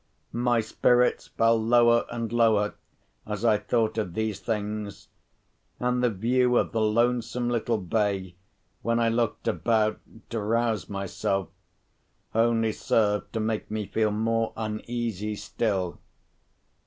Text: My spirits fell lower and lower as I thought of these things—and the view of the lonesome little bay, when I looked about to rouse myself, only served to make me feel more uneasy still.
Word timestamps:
My 0.33 0.61
spirits 0.61 1.27
fell 1.27 1.61
lower 1.61 2.05
and 2.11 2.33
lower 2.33 2.73
as 3.27 3.45
I 3.45 3.59
thought 3.59 3.99
of 3.99 4.15
these 4.15 4.39
things—and 4.39 6.03
the 6.03 6.09
view 6.09 6.57
of 6.57 6.71
the 6.71 6.81
lonesome 6.81 7.51
little 7.51 7.77
bay, 7.77 8.33
when 8.81 8.99
I 8.99 9.09
looked 9.09 9.47
about 9.47 9.99
to 10.31 10.39
rouse 10.41 10.89
myself, 10.89 11.49
only 12.33 12.71
served 12.71 13.31
to 13.33 13.39
make 13.39 13.69
me 13.69 13.85
feel 13.85 14.09
more 14.09 14.53
uneasy 14.57 15.35
still. 15.35 15.99